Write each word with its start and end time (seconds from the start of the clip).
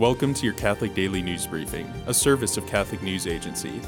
Welcome 0.00 0.32
to 0.32 0.46
your 0.46 0.54
Catholic 0.54 0.94
Daily 0.94 1.20
News 1.20 1.46
Briefing, 1.46 1.86
a 2.06 2.14
service 2.14 2.56
of 2.56 2.66
Catholic 2.66 3.02
News 3.02 3.26
Agency. 3.26 3.82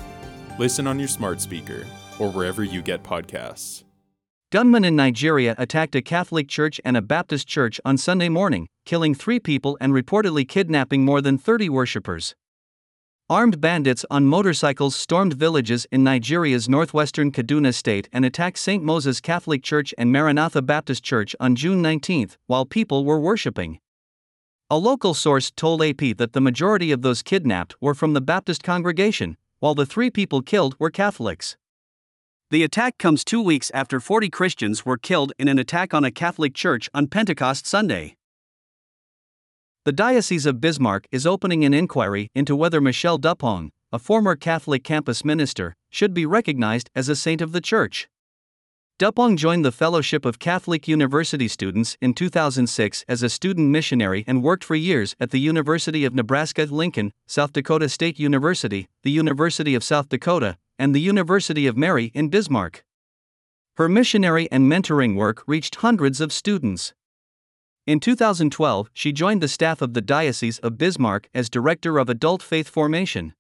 Listen 0.59 0.87
on 0.87 0.99
your 0.99 1.09
smart 1.09 1.41
speaker 1.41 1.87
or 2.19 2.31
wherever 2.31 2.63
you 2.63 2.83
get 2.83 3.03
podcasts. 3.03 3.83
Gunmen 4.51 4.85
in 4.85 4.95
Nigeria 4.95 5.55
attacked 5.57 5.95
a 5.95 6.03
Catholic 6.03 6.49
church 6.49 6.79
and 6.85 6.99
a 6.99 7.01
Baptist 7.01 7.49
church 7.49 7.81
on 7.87 7.97
Sunday 7.97 8.29
morning, 8.29 8.67
killing 8.85 9.15
three 9.15 9.41
people 9.41 9.79
and 9.81 9.95
reportedly 9.95 10.47
kidnapping 10.47 11.03
more 11.03 11.23
than 11.23 11.39
30 11.39 11.71
worshippers. 11.71 12.35
Armed 13.31 13.59
bandits 13.59 14.05
on 14.11 14.27
motorcycles 14.27 14.95
stormed 14.95 15.33
villages 15.33 15.87
in 15.91 16.05
Nigeria's 16.05 16.69
northwestern 16.69 17.33
Kaduna 17.33 17.73
state 17.73 18.11
and 18.13 18.27
attacked 18.27 18.59
St. 18.59 18.85
Moses 18.85 19.19
Catholic 19.23 19.63
Church 19.63 19.95
and 19.97 20.13
Maranatha 20.13 20.61
Baptist 20.61 21.03
Church 21.03 21.35
on 21.41 21.57
June 21.57 21.81
19 21.81 22.29
while 22.49 22.67
people 22.67 23.07
were 23.07 23.19
worshiping. 23.19 23.79
A 24.73 24.79
local 24.79 25.13
source 25.13 25.51
told 25.51 25.83
AP 25.83 26.17
that 26.17 26.33
the 26.33 26.41
majority 26.41 26.93
of 26.93 27.03
those 27.03 27.23
kidnapped 27.23 27.75
were 27.83 27.93
from 27.93 28.15
the 28.15 28.23
Baptist 28.23 28.63
congregation, 28.63 29.37
while 29.59 29.75
the 29.75 29.85
three 29.85 30.09
people 30.09 30.41
killed 30.41 30.77
were 30.79 30.89
Catholics. 30.91 31.59
The 32.51 32.63
attack 32.63 32.97
comes 32.97 33.23
two 33.23 33.43
weeks 33.43 33.71
after 33.75 34.01
40 34.01 34.31
Christians 34.31 34.87
were 34.87 34.97
killed 34.97 35.35
in 35.39 35.47
an 35.47 35.59
attack 35.59 35.93
on 35.93 36.07
a 36.07 36.11
Catholic 36.11 36.55
church 36.55 36.89
on 36.95 37.09
Pentecost 37.09 37.67
Sunday. 37.67 38.17
The 39.85 39.93
Diocese 39.93 40.47
of 40.47 40.59
Bismarck 40.59 41.07
is 41.13 41.27
opening 41.27 41.67
an 41.67 41.75
inquiry 41.75 42.31
into 42.35 42.57
whether 42.57 42.81
Michelle 42.81 43.19
Duppong, 43.19 43.73
a 43.93 43.99
former 43.99 44.37
Catholic 44.37 44.83
campus 44.83 45.23
minister, 45.23 45.77
should 45.91 46.15
be 46.15 46.25
recognized 46.25 46.89
as 46.97 47.11
a 47.11 47.15
saint 47.15 47.43
of 47.43 47.53
the 47.53 47.61
church. 47.61 48.09
Duppong 49.03 49.37
joined 49.37 49.65
the 49.65 49.73
Fellowship 49.73 50.25
of 50.25 50.39
Catholic 50.39 50.87
University 50.87 51.49
Students 51.49 51.97
in 52.01 52.15
2006 52.15 53.05
as 53.09 53.21
a 53.21 53.29
student 53.29 53.69
missionary 53.69 54.23
and 54.29 54.45
worked 54.45 54.63
for 54.63 54.77
years 54.77 55.17
at 55.19 55.33
the 55.33 55.41
University 55.41 56.05
of 56.05 56.15
Nebraska 56.15 56.69
Lincoln, 56.71 57.13
South 57.27 57.53
Dakota 57.53 57.89
State 57.89 58.21
University, 58.21 58.87
the 59.03 59.11
University 59.11 59.75
of 59.75 59.83
South 59.83 60.09
Dakota, 60.09 60.57
and 60.79 60.95
the 60.95 61.01
University 61.01 61.67
of 61.67 61.77
Mary 61.77 62.13
in 62.15 62.29
Bismarck. 62.29 62.85
Her 63.75 63.89
missionary 63.89 64.49
and 64.53 64.71
mentoring 64.71 65.17
work 65.17 65.43
reached 65.49 65.75
hundreds 65.83 66.21
of 66.21 66.33
students. 66.33 66.95
In 67.89 67.99
2012, 67.99 68.89
she 68.95 69.11
joined 69.11 69.43
the 69.43 69.49
staff 69.49 69.83
of 69.83 69.95
the 69.95 70.01
Diocese 70.01 70.61
of 70.61 70.79
Bismarck 70.79 71.29
as 71.35 71.51
Director 71.51 71.99
of 71.99 72.09
Adult 72.09 72.41
Faith 72.41 72.69
Formation. 72.69 73.35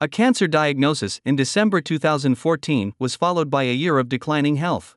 A 0.00 0.06
cancer 0.06 0.46
diagnosis 0.46 1.20
in 1.24 1.34
December 1.34 1.80
2014 1.80 2.92
was 3.00 3.16
followed 3.16 3.50
by 3.50 3.64
a 3.64 3.74
year 3.74 3.98
of 3.98 4.08
declining 4.08 4.54
health. 4.54 4.94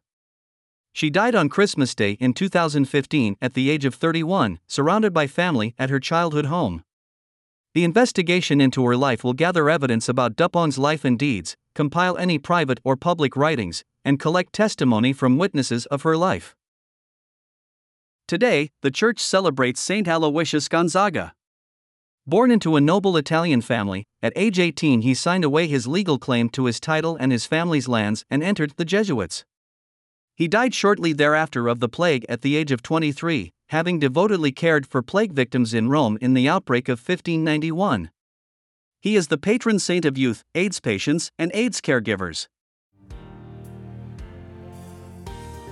She 0.94 1.10
died 1.10 1.34
on 1.34 1.50
Christmas 1.50 1.96
Day 1.96 2.18
in 2.20 2.36
2015 2.36 3.36
at 3.42 3.56
the 3.56 3.72
age 3.72 3.84
of 3.84 3.96
31, 3.96 4.60
surrounded 4.68 5.12
by 5.12 5.26
family 5.26 5.74
at 5.80 5.90
her 5.90 6.00
childhood 6.00 6.46
home. 6.46 6.84
The 7.74 7.84
investigation 7.84 8.62
into 8.62 8.86
her 8.86 8.96
life 8.96 9.24
will 9.24 9.34
gather 9.34 9.72
evidence 9.72 10.08
about 10.08 10.36
Duppong's 10.36 10.78
life 10.78 11.04
and 11.04 11.18
deeds, 11.18 11.58
compile 11.74 12.16
any 12.18 12.38
private 12.38 12.80
or 12.84 12.96
public 12.96 13.36
writings, 13.36 13.84
and 14.06 14.20
collect 14.20 14.54
testimony 14.54 15.14
from 15.14 15.40
witnesses 15.40 15.88
of 15.88 16.04
her 16.04 16.16
life. 16.16 16.56
Today, 18.28 18.70
the 18.84 18.92
church 18.92 19.20
celebrates 19.20 19.82
Saint 19.82 20.08
Aloysius 20.08 20.68
Gonzaga. 20.68 21.34
Born 22.32 22.50
into 22.50 22.78
a 22.78 22.82
noble 22.82 23.18
Italian 23.18 23.60
family, 23.60 24.06
at 24.24 24.32
age 24.38 24.58
18 24.58 25.02
he 25.02 25.14
signed 25.14 25.44
away 25.44 25.68
his 25.68 25.86
legal 25.86 26.18
claim 26.18 26.48
to 26.52 26.64
his 26.64 26.80
title 26.80 27.18
and 27.20 27.30
his 27.30 27.46
family's 27.46 27.90
lands 27.90 28.24
and 28.30 28.42
entered 28.42 28.72
the 28.78 28.86
Jesuits. 28.86 29.44
He 30.34 30.48
died 30.48 30.74
shortly 30.74 31.12
thereafter 31.12 31.68
of 31.68 31.82
the 31.82 31.90
plague 31.90 32.26
at 32.30 32.42
the 32.42 32.56
age 32.56 32.72
of 32.72 32.82
23, 32.82 33.52
having 33.68 34.00
devotedly 34.00 34.54
cared 34.54 34.88
for 34.88 35.02
plague 35.02 35.34
victims 35.34 35.74
in 35.74 35.90
Rome 35.90 36.18
in 36.22 36.34
the 36.34 36.48
outbreak 36.48 36.88
of 36.88 37.00
1591. 37.00 38.10
He 39.02 39.18
is 39.18 39.28
the 39.28 39.38
patron 39.38 39.78
saint 39.78 40.06
of 40.06 40.18
youth, 40.18 40.46
AIDS 40.56 40.80
patients, 40.80 41.34
and 41.38 41.52
AIDS 41.54 41.82
caregivers. 41.82 42.48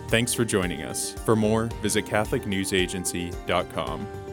Thanks 0.09 0.33
for 0.33 0.43
joining 0.43 0.81
us. 0.81 1.13
For 1.23 1.37
more, 1.37 1.69
visit 1.81 2.05
CatholicNewsAgency.com. 2.05 4.28